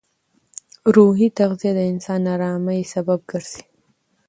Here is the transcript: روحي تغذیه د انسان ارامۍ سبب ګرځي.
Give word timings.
روحي 0.95 1.27
تغذیه 1.39 1.71
د 1.77 1.79
انسان 1.91 2.21
ارامۍ 2.35 2.81
سبب 2.93 3.19
ګرځي. 3.31 3.63